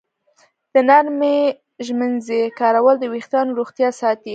د 0.73 0.75
نرمې 0.89 1.37
ږمنځې 1.85 2.41
کارول 2.59 2.95
د 2.99 3.05
ویښتانو 3.13 3.55
روغتیا 3.59 3.89
ساتي. 3.99 4.29